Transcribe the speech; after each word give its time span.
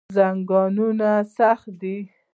زنګونونه 0.17 1.09
سخت 1.35 1.65
دي. 1.81 1.97